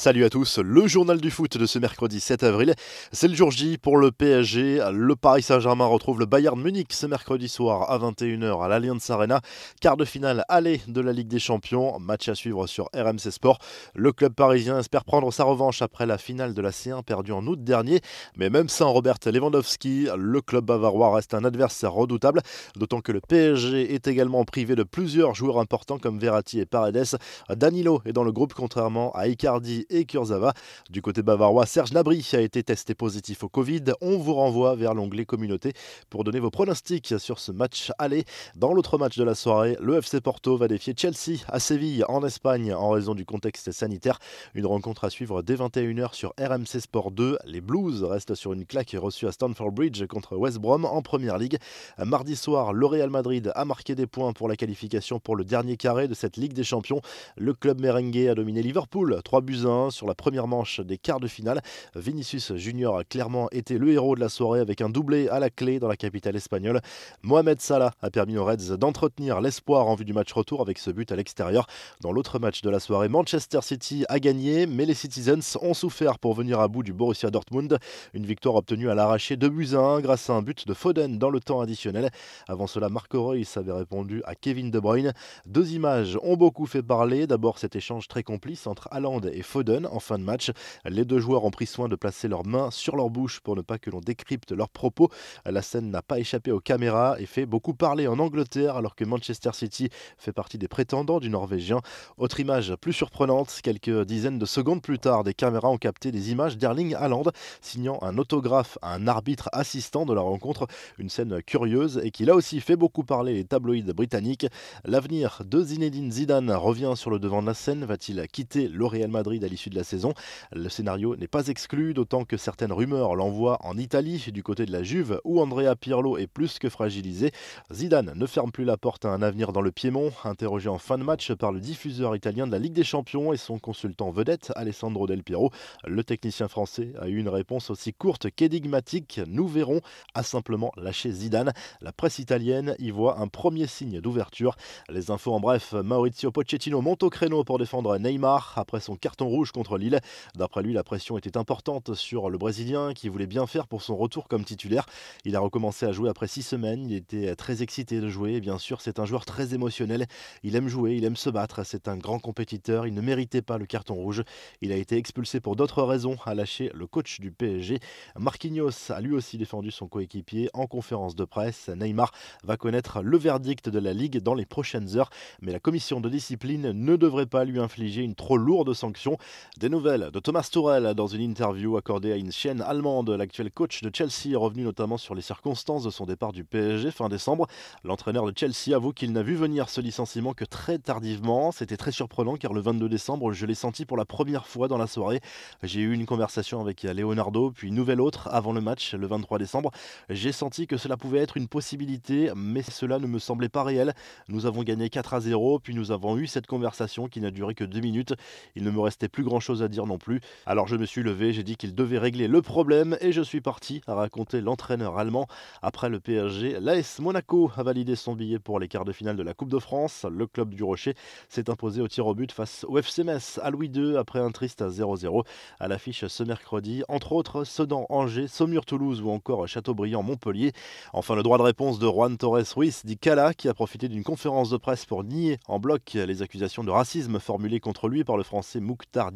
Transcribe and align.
Salut 0.00 0.24
à 0.24 0.30
tous, 0.30 0.56
le 0.56 0.86
journal 0.86 1.20
du 1.20 1.30
foot 1.30 1.58
de 1.58 1.66
ce 1.66 1.78
mercredi 1.78 2.20
7 2.20 2.42
avril. 2.44 2.72
C'est 3.12 3.28
le 3.28 3.34
jour 3.34 3.50
J 3.50 3.76
pour 3.76 3.98
le 3.98 4.10
PSG. 4.10 4.80
Le 4.94 5.14
Paris 5.14 5.42
Saint-Germain 5.42 5.84
retrouve 5.84 6.18
le 6.18 6.24
Bayern 6.24 6.58
Munich 6.58 6.90
ce 6.94 7.04
mercredi 7.04 7.50
soir 7.50 7.90
à 7.90 7.98
21h 7.98 8.64
à 8.64 8.68
l'Allianz 8.68 9.10
Arena. 9.10 9.42
Quart 9.82 9.98
de 9.98 10.06
finale 10.06 10.46
aller 10.48 10.80
de 10.88 11.02
la 11.02 11.12
Ligue 11.12 11.28
des 11.28 11.38
Champions. 11.38 11.98
Match 11.98 12.30
à 12.30 12.34
suivre 12.34 12.66
sur 12.66 12.88
RMC 12.94 13.30
Sport. 13.30 13.58
Le 13.94 14.10
club 14.12 14.32
parisien 14.32 14.78
espère 14.78 15.04
prendre 15.04 15.30
sa 15.34 15.44
revanche 15.44 15.82
après 15.82 16.06
la 16.06 16.16
finale 16.16 16.54
de 16.54 16.62
la 16.62 16.70
C1 16.70 17.02
perdue 17.02 17.32
en 17.32 17.46
août 17.46 17.62
dernier. 17.62 18.00
Mais 18.38 18.48
même 18.48 18.70
sans 18.70 18.90
Robert 18.94 19.18
Lewandowski, 19.26 20.08
le 20.16 20.40
club 20.40 20.64
bavarois 20.64 21.14
reste 21.14 21.34
un 21.34 21.44
adversaire 21.44 21.92
redoutable. 21.92 22.40
D'autant 22.74 23.02
que 23.02 23.12
le 23.12 23.20
PSG 23.20 23.92
est 23.92 24.08
également 24.08 24.46
privé 24.46 24.76
de 24.76 24.82
plusieurs 24.82 25.34
joueurs 25.34 25.58
importants 25.58 25.98
comme 25.98 26.18
Verratti 26.18 26.58
et 26.58 26.64
Paredes. 26.64 27.18
Danilo 27.54 28.00
est 28.06 28.14
dans 28.14 28.24
le 28.24 28.32
groupe 28.32 28.54
contrairement 28.54 29.12
à 29.12 29.28
Icardi 29.28 29.84
et 29.90 30.04
Kurzawa. 30.04 30.54
Du 30.88 31.02
côté 31.02 31.22
bavarois, 31.22 31.66
Serge 31.66 31.92
Nabry 31.92 32.26
a 32.32 32.40
été 32.40 32.62
testé 32.62 32.94
positif 32.94 33.44
au 33.44 33.48
Covid. 33.48 33.84
On 34.00 34.18
vous 34.18 34.34
renvoie 34.34 34.74
vers 34.74 34.94
l'onglet 34.94 35.24
communauté 35.24 35.72
pour 36.08 36.24
donner 36.24 36.40
vos 36.40 36.50
pronostics 36.50 37.14
sur 37.18 37.38
ce 37.38 37.52
match 37.52 37.92
aller. 37.98 38.24
Dans 38.56 38.72
l'autre 38.72 38.98
match 38.98 39.18
de 39.18 39.24
la 39.24 39.34
soirée, 39.34 39.76
le 39.80 39.96
FC 39.96 40.20
Porto 40.20 40.56
va 40.56 40.68
défier 40.68 40.94
Chelsea 40.96 41.38
à 41.48 41.60
Séville 41.60 42.04
en 42.08 42.24
Espagne 42.24 42.72
en 42.72 42.90
raison 42.90 43.14
du 43.14 43.24
contexte 43.24 43.72
sanitaire. 43.72 44.18
Une 44.54 44.66
rencontre 44.66 45.04
à 45.04 45.10
suivre 45.10 45.42
dès 45.42 45.56
21h 45.56 46.14
sur 46.14 46.32
RMC 46.40 46.80
Sport 46.80 47.10
2. 47.10 47.38
Les 47.44 47.60
Blues 47.60 48.04
restent 48.04 48.34
sur 48.34 48.52
une 48.52 48.66
claque 48.66 48.96
reçue 48.98 49.26
à 49.26 49.32
Stamford 49.32 49.72
Bridge 49.72 50.06
contre 50.06 50.36
West 50.36 50.58
Brom 50.58 50.84
en 50.84 51.02
Première 51.02 51.38
Ligue. 51.38 51.58
Mardi 51.98 52.36
soir, 52.36 52.72
le 52.72 52.86
Real 52.86 53.10
Madrid 53.10 53.52
a 53.54 53.64
marqué 53.64 53.94
des 53.94 54.06
points 54.06 54.32
pour 54.32 54.48
la 54.48 54.56
qualification 54.56 55.18
pour 55.18 55.36
le 55.36 55.44
dernier 55.44 55.76
carré 55.76 56.08
de 56.08 56.14
cette 56.14 56.36
Ligue 56.36 56.52
des 56.52 56.64
Champions. 56.64 57.00
Le 57.36 57.54
club 57.54 57.80
merengue 57.80 58.28
a 58.28 58.34
dominé 58.34 58.62
Liverpool 58.62 59.20
3 59.24 59.40
buts 59.40 59.64
1 59.64 59.79
sur 59.88 60.06
la 60.06 60.14
première 60.14 60.46
manche 60.46 60.80
des 60.80 60.98
quarts 60.98 61.20
de 61.20 61.28
finale. 61.28 61.62
Vinicius 61.94 62.54
Junior 62.56 62.98
a 62.98 63.04
clairement 63.04 63.48
été 63.52 63.78
le 63.78 63.90
héros 63.90 64.14
de 64.14 64.20
la 64.20 64.28
soirée 64.28 64.60
avec 64.60 64.82
un 64.82 64.90
doublé 64.90 65.28
à 65.28 65.40
la 65.40 65.48
clé 65.48 65.78
dans 65.78 65.88
la 65.88 65.96
capitale 65.96 66.36
espagnole. 66.36 66.82
Mohamed 67.22 67.60
Salah 67.62 67.92
a 68.02 68.10
permis 68.10 68.36
aux 68.36 68.44
Reds 68.44 68.76
d'entretenir 68.76 69.40
l'espoir 69.40 69.86
en 69.86 69.94
vue 69.94 70.04
du 70.04 70.12
match 70.12 70.30
retour 70.32 70.60
avec 70.60 70.78
ce 70.78 70.90
but 70.90 71.10
à 71.10 71.16
l'extérieur. 71.16 71.66
Dans 72.02 72.12
l'autre 72.12 72.38
match 72.38 72.60
de 72.60 72.68
la 72.68 72.80
soirée, 72.80 73.08
Manchester 73.08 73.60
City 73.62 74.04
a 74.10 74.18
gagné, 74.18 74.66
mais 74.66 74.84
les 74.84 74.94
Citizens 74.94 75.56
ont 75.62 75.74
souffert 75.74 76.18
pour 76.18 76.34
venir 76.34 76.60
à 76.60 76.68
bout 76.68 76.82
du 76.82 76.92
Borussia 76.92 77.30
Dortmund. 77.30 77.78
Une 78.12 78.26
victoire 78.26 78.56
obtenue 78.56 78.90
à 78.90 78.94
l'arraché 78.94 79.36
de 79.36 79.48
buts 79.48 79.70
à 79.72 79.78
1 79.78 80.00
grâce 80.00 80.28
à 80.28 80.34
un 80.34 80.42
but 80.42 80.66
de 80.66 80.74
Foden 80.74 81.18
dans 81.18 81.30
le 81.30 81.40
temps 81.40 81.60
additionnel. 81.60 82.10
Avant 82.48 82.66
cela, 82.66 82.90
Marco 82.90 83.22
Reus 83.22 83.56
avait 83.56 83.72
répondu 83.72 84.22
à 84.24 84.34
Kevin 84.34 84.70
De 84.70 84.80
Bruyne. 84.80 85.12
Deux 85.46 85.72
images 85.72 86.18
ont 86.22 86.36
beaucoup 86.36 86.66
fait 86.66 86.82
parler. 86.82 87.26
D'abord 87.26 87.58
cet 87.58 87.76
échange 87.76 88.08
très 88.08 88.22
complice 88.22 88.66
entre 88.66 88.88
Haaland 88.90 89.20
et 89.22 89.42
Foden 89.42 89.69
en 89.90 90.00
fin 90.00 90.18
de 90.18 90.24
match. 90.24 90.50
Les 90.84 91.04
deux 91.04 91.18
joueurs 91.18 91.44
ont 91.44 91.50
pris 91.50 91.66
soin 91.66 91.88
de 91.88 91.96
placer 91.96 92.28
leurs 92.28 92.46
mains 92.46 92.70
sur 92.70 92.96
leur 92.96 93.10
bouche 93.10 93.40
pour 93.40 93.56
ne 93.56 93.62
pas 93.62 93.78
que 93.78 93.90
l'on 93.90 94.00
décrypte 94.00 94.52
leurs 94.52 94.68
propos. 94.68 95.08
La 95.44 95.62
scène 95.62 95.90
n'a 95.90 96.02
pas 96.02 96.18
échappé 96.18 96.52
aux 96.52 96.60
caméras 96.60 97.16
et 97.20 97.26
fait 97.26 97.46
beaucoup 97.46 97.74
parler 97.74 98.06
en 98.06 98.18
Angleterre 98.18 98.76
alors 98.76 98.94
que 98.94 99.04
Manchester 99.04 99.50
City 99.52 99.88
fait 100.18 100.32
partie 100.32 100.58
des 100.58 100.68
prétendants 100.68 101.20
du 101.20 101.30
Norvégien. 101.30 101.80
Autre 102.16 102.40
image 102.40 102.74
plus 102.76 102.92
surprenante, 102.92 103.60
quelques 103.62 104.04
dizaines 104.04 104.38
de 104.38 104.46
secondes 104.46 104.82
plus 104.82 104.98
tard, 104.98 105.24
des 105.24 105.34
caméras 105.34 105.68
ont 105.68 105.78
capté 105.78 106.10
des 106.10 106.30
images 106.30 106.56
d'Erling 106.56 106.94
Haaland 106.94 107.24
signant 107.60 107.98
un 108.02 108.16
autographe 108.18 108.78
à 108.82 108.94
un 108.94 109.06
arbitre 109.06 109.48
assistant 109.52 110.06
de 110.06 110.14
la 110.14 110.20
rencontre. 110.20 110.66
Une 110.98 111.10
scène 111.10 111.42
curieuse 111.42 112.00
et 112.02 112.10
qui 112.10 112.24
là 112.24 112.34
aussi 112.34 112.60
fait 112.60 112.76
beaucoup 112.76 113.04
parler 113.04 113.34
les 113.34 113.44
tabloïds 113.44 113.82
britanniques. 113.92 114.46
L'avenir 114.84 115.42
de 115.44 115.62
Zinedine 115.62 116.10
Zidane 116.10 116.50
revient 116.50 116.92
sur 116.96 117.10
le 117.10 117.18
devant 117.18 117.42
de 117.42 117.46
la 117.46 117.54
scène. 117.54 117.84
Va-t-il 117.84 118.26
quitter 118.28 118.68
le 118.68 118.86
Real 118.86 119.10
Madrid 119.10 119.44
à 119.44 119.48
l'issue 119.48 119.59
de 119.68 119.74
la 119.74 119.84
saison 119.84 120.14
Le 120.52 120.68
scénario 120.68 121.16
n'est 121.16 121.28
pas 121.28 121.48
exclu, 121.48 121.92
d'autant 121.92 122.24
que 122.24 122.36
certaines 122.36 122.72
rumeurs 122.72 123.14
l'envoient 123.14 123.58
en 123.62 123.76
Italie, 123.76 124.28
du 124.32 124.42
côté 124.42 124.64
de 124.64 124.72
la 124.72 124.82
Juve, 124.82 125.20
où 125.24 125.40
Andrea 125.40 125.74
Pirlo 125.78 126.16
est 126.16 126.26
plus 126.26 126.58
que 126.58 126.70
fragilisé. 126.70 127.32
Zidane 127.72 128.12
ne 128.14 128.26
ferme 128.26 128.52
plus 128.52 128.64
la 128.64 128.76
porte 128.76 129.04
à 129.04 129.10
un 129.10 129.20
avenir 129.20 129.52
dans 129.52 129.60
le 129.60 129.72
Piémont. 129.72 130.12
Interrogé 130.24 130.68
en 130.68 130.78
fin 130.78 130.96
de 130.96 131.02
match 131.02 131.32
par 131.32 131.52
le 131.52 131.60
diffuseur 131.60 132.16
italien 132.16 132.46
de 132.46 132.52
la 132.52 132.58
Ligue 132.58 132.72
des 132.72 132.84
Champions 132.84 133.32
et 133.32 133.36
son 133.36 133.58
consultant 133.58 134.10
vedette, 134.10 134.52
Alessandro 134.56 135.06
Del 135.06 135.22
Piero, 135.22 135.50
le 135.84 136.04
technicien 136.04 136.48
français 136.48 136.92
a 137.00 137.08
eu 137.08 137.18
une 137.18 137.28
réponse 137.28 137.70
aussi 137.70 137.92
courte 137.92 138.30
qu'énigmatique. 138.30 139.20
Nous 139.26 139.48
verrons, 139.48 139.80
a 140.14 140.22
simplement 140.22 140.72
lâché 140.76 141.10
Zidane. 141.10 141.52
La 141.80 141.92
presse 141.92 142.18
italienne 142.18 142.76
y 142.78 142.90
voit 142.90 143.18
un 143.18 143.28
premier 143.28 143.66
signe 143.66 144.00
d'ouverture. 144.00 144.56
Les 144.88 145.10
infos 145.10 145.32
en 145.32 145.40
bref, 145.40 145.72
Maurizio 145.72 146.30
Pochettino 146.30 146.80
monte 146.80 147.02
au 147.02 147.10
créneau 147.10 147.44
pour 147.44 147.58
défendre 147.58 147.96
Neymar 147.98 148.54
après 148.56 148.80
son 148.80 148.96
carton 148.96 149.26
rouge 149.26 149.39
contre 149.48 149.78
Lille. 149.78 150.00
D'après 150.34 150.62
lui, 150.62 150.72
la 150.72 150.84
pression 150.84 151.16
était 151.16 151.36
importante 151.36 151.94
sur 151.94 152.28
le 152.28 152.36
Brésilien 152.36 152.92
qui 152.92 153.08
voulait 153.08 153.26
bien 153.26 153.46
faire 153.46 153.66
pour 153.66 153.82
son 153.82 153.96
retour 153.96 154.28
comme 154.28 154.44
titulaire. 154.44 154.86
Il 155.24 155.36
a 155.36 155.40
recommencé 155.40 155.86
à 155.86 155.92
jouer 155.92 156.10
après 156.10 156.28
six 156.28 156.42
semaines. 156.42 156.84
Il 156.84 156.94
était 156.94 157.34
très 157.34 157.62
excité 157.62 158.00
de 158.00 158.08
jouer. 158.08 158.40
Bien 158.40 158.58
sûr, 158.58 158.80
c'est 158.82 158.98
un 158.98 159.06
joueur 159.06 159.24
très 159.24 159.54
émotionnel. 159.54 160.06
Il 160.42 160.54
aime 160.56 160.68
jouer, 160.68 160.96
il 160.96 161.04
aime 161.04 161.16
se 161.16 161.30
battre. 161.30 161.64
C'est 161.64 161.88
un 161.88 161.96
grand 161.96 162.18
compétiteur. 162.18 162.86
Il 162.86 162.94
ne 162.94 163.00
méritait 163.00 163.42
pas 163.42 163.56
le 163.56 163.66
carton 163.66 163.94
rouge. 163.94 164.22
Il 164.60 164.72
a 164.72 164.76
été 164.76 164.96
expulsé 164.96 165.40
pour 165.40 165.56
d'autres 165.56 165.82
raisons, 165.82 166.16
a 166.26 166.34
lâché 166.34 166.70
le 166.74 166.86
coach 166.86 167.20
du 167.20 167.30
PSG. 167.30 167.80
Marquinhos 168.18 168.90
a 168.90 169.00
lui 169.00 169.14
aussi 169.14 169.38
défendu 169.38 169.70
son 169.70 169.88
coéquipier 169.88 170.50
en 170.52 170.66
conférence 170.66 171.14
de 171.14 171.24
presse. 171.24 171.68
Neymar 171.68 172.12
va 172.44 172.56
connaître 172.56 173.02
le 173.02 173.16
verdict 173.16 173.68
de 173.68 173.78
la 173.78 173.92
Ligue 173.92 174.18
dans 174.18 174.34
les 174.34 174.46
prochaines 174.46 174.96
heures, 174.96 175.10
mais 175.40 175.52
la 175.52 175.60
commission 175.60 176.00
de 176.00 176.08
discipline 176.08 176.72
ne 176.72 176.96
devrait 176.96 177.26
pas 177.26 177.44
lui 177.44 177.58
infliger 177.58 178.02
une 178.02 178.14
trop 178.14 178.36
lourde 178.36 178.72
sanction. 178.74 179.16
Des 179.58 179.68
nouvelles 179.68 180.10
de 180.12 180.18
Thomas 180.20 180.48
Tourel 180.50 180.94
dans 180.94 181.06
une 181.06 181.20
interview 181.20 181.76
accordée 181.76 182.12
à 182.12 182.16
une 182.16 182.32
chaîne 182.32 182.60
allemande. 182.62 183.10
L'actuel 183.10 183.50
coach 183.50 183.82
de 183.82 183.90
Chelsea 183.94 184.32
est 184.32 184.36
revenu 184.36 184.62
notamment 184.62 184.96
sur 184.96 185.14
les 185.14 185.22
circonstances 185.22 185.84
de 185.84 185.90
son 185.90 186.06
départ 186.06 186.32
du 186.32 186.44
PSG 186.44 186.90
fin 186.90 187.08
décembre. 187.08 187.46
L'entraîneur 187.84 188.24
de 188.24 188.32
Chelsea 188.36 188.74
avoue 188.74 188.92
qu'il 188.92 189.12
n'a 189.12 189.22
vu 189.22 189.34
venir 189.34 189.68
ce 189.68 189.80
licenciement 189.80 190.34
que 190.34 190.44
très 190.44 190.78
tardivement. 190.78 191.52
C'était 191.52 191.76
très 191.76 191.92
surprenant 191.92 192.36
car 192.36 192.52
le 192.52 192.60
22 192.60 192.88
décembre, 192.88 193.32
je 193.32 193.46
l'ai 193.46 193.54
senti 193.54 193.84
pour 193.84 193.96
la 193.96 194.04
première 194.04 194.46
fois 194.46 194.68
dans 194.68 194.78
la 194.78 194.86
soirée. 194.86 195.20
J'ai 195.62 195.80
eu 195.80 195.92
une 195.92 196.06
conversation 196.06 196.60
avec 196.60 196.82
Leonardo, 196.82 197.50
puis 197.50 197.68
une 197.68 197.74
nouvelle 197.74 198.00
autre 198.00 198.28
avant 198.32 198.52
le 198.52 198.60
match 198.60 198.94
le 198.94 199.06
23 199.06 199.38
décembre. 199.38 199.70
J'ai 200.08 200.32
senti 200.32 200.66
que 200.66 200.76
cela 200.76 200.96
pouvait 200.96 201.18
être 201.18 201.36
une 201.36 201.48
possibilité, 201.48 202.30
mais 202.34 202.62
cela 202.62 202.98
ne 202.98 203.06
me 203.06 203.18
semblait 203.18 203.48
pas 203.48 203.64
réel. 203.64 203.94
Nous 204.28 204.46
avons 204.46 204.62
gagné 204.62 204.90
4 204.90 205.14
à 205.14 205.20
0, 205.20 205.58
puis 205.58 205.74
nous 205.74 205.92
avons 205.92 206.16
eu 206.16 206.26
cette 206.26 206.46
conversation 206.46 207.08
qui 207.08 207.20
n'a 207.20 207.30
duré 207.30 207.54
que 207.54 207.64
2 207.64 207.80
minutes. 207.80 208.14
Il 208.56 208.64
ne 208.64 208.70
me 208.70 208.80
restait 208.80 209.08
plus 209.08 209.19
grand 209.24 209.40
chose 209.40 209.62
à 209.62 209.68
dire 209.68 209.86
non 209.86 209.98
plus. 209.98 210.20
Alors 210.46 210.68
je 210.68 210.76
me 210.76 210.86
suis 210.86 211.02
levé, 211.02 211.32
j'ai 211.32 211.42
dit 211.42 211.56
qu'il 211.56 211.74
devait 211.74 211.98
régler 211.98 212.28
le 212.28 212.42
problème 212.42 212.96
et 213.00 213.12
je 213.12 213.22
suis 213.22 213.40
parti, 213.40 213.80
à 213.86 213.94
raconter 213.94 214.40
l'entraîneur 214.40 214.98
allemand. 214.98 215.26
Après 215.62 215.88
le 215.88 215.98
PSG, 215.98 216.58
l'AS 216.60 217.00
Monaco 217.00 217.50
a 217.56 217.62
validé 217.62 217.96
son 217.96 218.14
billet 218.14 218.38
pour 218.38 218.60
les 218.60 218.68
quarts 218.68 218.84
de 218.84 218.92
finale 218.92 219.16
de 219.16 219.22
la 219.22 219.34
Coupe 219.34 219.50
de 219.50 219.58
France. 219.58 220.06
Le 220.10 220.26
club 220.26 220.54
du 220.54 220.62
Rocher 220.62 220.94
s'est 221.28 221.50
imposé 221.50 221.80
au 221.80 221.88
tir 221.88 222.06
au 222.06 222.14
but 222.14 222.30
face 222.30 222.64
au 222.68 222.78
FC 222.78 223.00
à 223.42 223.50
Louis 223.50 223.68
II 223.68 223.96
après 223.96 224.18
un 224.18 224.30
triste 224.30 224.62
0-0. 224.62 225.24
À 225.58 225.68
l'affiche 225.68 226.06
ce 226.06 226.22
mercredi, 226.22 226.82
entre 226.88 227.12
autres 227.12 227.44
Sedan 227.44 227.86
Angers, 227.88 228.28
Saumur 228.28 228.64
Toulouse 228.64 229.00
ou 229.00 229.10
encore 229.10 229.48
Châteaubriand 229.48 230.02
Montpellier. 230.02 230.52
Enfin 230.92 231.14
le 231.14 231.22
droit 231.22 231.38
de 231.38 231.42
réponse 231.42 231.78
de 231.78 231.86
Juan 231.86 232.16
Torres 232.16 232.44
Ruiz 232.54 232.82
dit 232.84 232.98
Cala 232.98 233.32
qui 233.34 233.48
a 233.48 233.54
profité 233.54 233.88
d'une 233.88 234.04
conférence 234.04 234.50
de 234.50 234.56
presse 234.56 234.84
pour 234.84 235.04
nier 235.04 235.38
en 235.48 235.58
bloc 235.58 235.92
les 235.94 236.22
accusations 236.22 236.64
de 236.64 236.70
racisme 236.70 237.18
formulées 237.18 237.60
contre 237.60 237.88
lui 237.88 238.04
par 238.04 238.16
le 238.16 238.22
français 238.22 238.60
Mouktar 238.60 239.09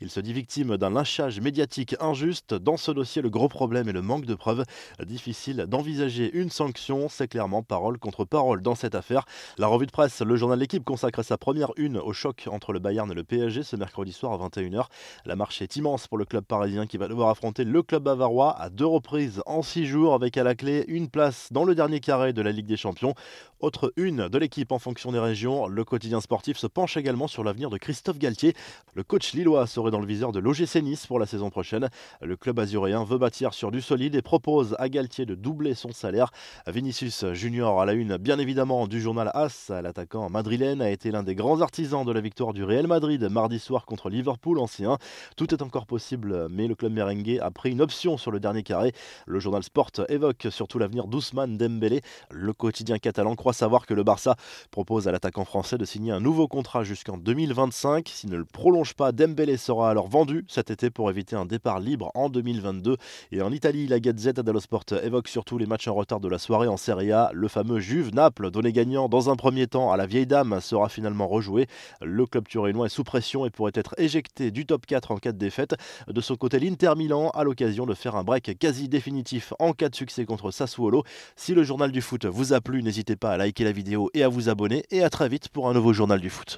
Il 0.00 0.10
se 0.10 0.20
dit 0.20 0.32
victime 0.32 0.76
d'un 0.76 0.90
lynchage 0.90 1.40
médiatique 1.40 1.96
injuste. 2.00 2.54
Dans 2.54 2.76
ce 2.76 2.90
dossier, 2.90 3.22
le 3.22 3.30
gros 3.30 3.48
problème 3.48 3.88
est 3.88 3.92
le 3.92 4.02
manque 4.02 4.26
de 4.26 4.34
preuves. 4.34 4.64
Difficile 5.04 5.66
d'envisager 5.68 6.30
une 6.32 6.50
sanction, 6.50 7.08
c'est 7.08 7.28
clairement 7.28 7.62
parole 7.62 7.98
contre 7.98 8.24
parole 8.24 8.62
dans 8.62 8.74
cette 8.74 8.94
affaire. 8.94 9.24
La 9.58 9.66
revue 9.66 9.86
de 9.86 9.92
presse, 9.92 10.20
le 10.22 10.36
journal 10.36 10.58
L'équipe 10.58 10.84
consacre 10.84 11.22
sa 11.22 11.36
première 11.36 11.72
une 11.76 11.98
au 11.98 12.12
choc 12.12 12.48
entre 12.50 12.72
le 12.72 12.78
Bayern 12.78 13.10
et 13.10 13.14
le 13.14 13.24
PSG 13.24 13.62
ce 13.62 13.76
mercredi 13.76 14.12
soir 14.12 14.32
à 14.32 14.48
21h. 14.48 14.86
La 15.26 15.36
marche 15.36 15.60
est 15.62 15.76
immense 15.76 16.06
pour 16.06 16.18
le 16.18 16.24
club 16.24 16.44
parisien 16.44 16.86
qui 16.86 16.96
va 16.96 17.08
devoir 17.08 17.28
affronter 17.28 17.64
le 17.64 17.82
club 17.82 18.02
bavarois 18.02 18.58
à 18.58 18.70
deux 18.70 18.86
reprises 18.86 19.42
en 19.46 19.62
six 19.62 19.86
jours 19.86 20.14
avec 20.14 20.36
à 20.36 20.44
la 20.44 20.54
clé 20.54 20.84
une 20.88 21.08
place 21.08 21.48
dans 21.50 21.64
le 21.64 21.74
dernier 21.74 22.00
carré 22.00 22.32
de 22.32 22.42
la 22.42 22.52
Ligue 22.52 22.66
des 22.66 22.76
Champions. 22.76 23.14
Autre 23.60 23.90
une 23.96 24.28
de 24.28 24.36
l'équipe 24.36 24.70
en 24.70 24.78
fonction 24.78 25.12
des 25.12 25.18
régions, 25.18 25.66
le 25.66 25.82
quotidien 25.82 26.20
sportif 26.20 26.58
se 26.58 26.66
penche 26.66 26.98
également 26.98 27.26
sur 27.26 27.42
l'avenir 27.42 27.70
de 27.70 27.78
Christophe 27.78 28.18
Galtier. 28.18 28.52
Le 28.92 29.02
coach 29.02 29.32
lillois 29.32 29.66
serait 29.66 29.90
dans 29.90 29.98
le 29.98 30.06
viseur 30.06 30.30
de 30.30 30.40
l'OGC 30.40 30.82
Nice 30.82 31.06
pour 31.06 31.18
la 31.18 31.24
saison 31.24 31.48
prochaine. 31.48 31.88
Le 32.20 32.36
club 32.36 32.58
azuréen 32.58 33.04
veut 33.04 33.16
bâtir 33.16 33.54
sur 33.54 33.70
du 33.70 33.80
solide 33.80 34.14
et 34.14 34.20
propose 34.20 34.76
à 34.78 34.90
Galtier 34.90 35.24
de 35.24 35.34
doubler 35.34 35.72
son 35.72 35.90
salaire. 35.92 36.32
Vinicius 36.66 37.32
Junior 37.32 37.80
à 37.80 37.86
la 37.86 37.94
une, 37.94 38.18
bien 38.18 38.38
évidemment, 38.38 38.86
du 38.86 39.00
journal 39.00 39.30
AS. 39.32 39.70
L'attaquant 39.70 40.28
madrilène 40.28 40.82
a 40.82 40.90
été 40.90 41.10
l'un 41.10 41.22
des 41.22 41.34
grands 41.34 41.62
artisans 41.62 42.04
de 42.04 42.12
la 42.12 42.20
victoire 42.20 42.52
du 42.52 42.62
Real 42.62 42.86
Madrid 42.86 43.26
mardi 43.30 43.58
soir 43.58 43.86
contre 43.86 44.10
Liverpool 44.10 44.58
ancien. 44.58 44.98
Tout 45.38 45.54
est 45.54 45.62
encore 45.62 45.86
possible, 45.86 46.48
mais 46.50 46.66
le 46.66 46.74
club 46.74 46.92
merengue 46.92 47.38
a 47.40 47.50
pris 47.50 47.70
une 47.70 47.80
option 47.80 48.18
sur 48.18 48.30
le 48.30 48.38
dernier 48.38 48.62
carré. 48.62 48.92
Le 49.24 49.40
journal 49.40 49.62
Sport 49.62 49.92
évoque 50.10 50.48
surtout 50.50 50.78
l'avenir 50.78 51.06
d'Ousmane 51.06 51.56
Dembélé. 51.56 52.02
Le 52.30 52.52
quotidien 52.52 52.98
catalan 52.98 53.34
savoir 53.52 53.86
que 53.86 53.94
le 53.94 54.02
Barça 54.02 54.36
propose 54.70 55.08
à 55.08 55.12
l'attaquant 55.12 55.44
français 55.44 55.78
de 55.78 55.84
signer 55.84 56.12
un 56.12 56.20
nouveau 56.20 56.48
contrat 56.48 56.84
jusqu'en 56.84 57.16
2025. 57.16 58.08
S'il 58.08 58.30
ne 58.30 58.36
le 58.36 58.44
prolonge 58.44 58.94
pas, 58.94 59.12
Dembélé 59.12 59.56
sera 59.56 59.90
alors 59.90 60.08
vendu 60.08 60.44
cet 60.48 60.70
été 60.70 60.90
pour 60.90 61.10
éviter 61.10 61.36
un 61.36 61.46
départ 61.46 61.80
libre 61.80 62.10
en 62.14 62.28
2022. 62.28 62.96
Et 63.32 63.42
en 63.42 63.52
Italie, 63.52 63.86
la 63.86 64.00
Gazette 64.00 64.40
dello 64.40 64.60
Sport 64.60 64.84
évoque 65.02 65.28
surtout 65.28 65.58
les 65.58 65.66
matchs 65.66 65.88
en 65.88 65.94
retard 65.94 66.20
de 66.20 66.28
la 66.28 66.38
soirée 66.38 66.68
en 66.68 66.76
Serie 66.76 67.12
A. 67.12 67.30
Le 67.32 67.48
fameux 67.48 67.80
Juve-Naples, 67.80 68.50
donné 68.50 68.72
gagnant 68.72 69.08
dans 69.08 69.30
un 69.30 69.36
premier 69.36 69.66
temps 69.66 69.92
à 69.92 69.96
la 69.96 70.06
vieille 70.06 70.26
dame, 70.26 70.60
sera 70.60 70.88
finalement 70.88 71.28
rejoué. 71.28 71.66
Le 72.00 72.26
club 72.26 72.48
turinois 72.48 72.86
est 72.86 72.90
sous 72.90 73.04
pression 73.04 73.46
et 73.46 73.50
pourrait 73.50 73.72
être 73.74 73.94
éjecté 73.98 74.50
du 74.50 74.66
top 74.66 74.86
4 74.86 75.12
en 75.12 75.16
cas 75.16 75.32
de 75.32 75.38
défaite. 75.38 75.74
De 76.08 76.20
son 76.20 76.36
côté, 76.36 76.58
l'Inter 76.58 76.92
Milan 76.96 77.30
a 77.30 77.44
l'occasion 77.44 77.86
de 77.86 77.94
faire 77.94 78.16
un 78.16 78.24
break 78.24 78.58
quasi 78.58 78.88
définitif 78.88 79.52
en 79.58 79.72
cas 79.72 79.88
de 79.88 79.94
succès 79.94 80.24
contre 80.24 80.50
Sassuolo. 80.50 81.04
Si 81.36 81.54
le 81.54 81.62
journal 81.62 81.92
du 81.92 82.02
foot 82.02 82.26
vous 82.26 82.52
a 82.52 82.60
plu, 82.60 82.82
n'hésitez 82.82 83.16
pas 83.16 83.35
à 83.36 83.38
liker 83.38 83.64
la 83.64 83.72
vidéo 83.72 84.10
et 84.14 84.22
à 84.22 84.28
vous 84.28 84.48
abonner. 84.48 84.84
Et 84.90 85.02
à 85.02 85.10
très 85.10 85.28
vite 85.28 85.48
pour 85.48 85.68
un 85.68 85.74
nouveau 85.74 85.92
journal 85.92 86.20
du 86.20 86.30
foot. 86.30 86.54